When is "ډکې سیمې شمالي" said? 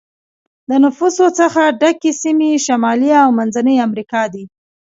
1.81-3.11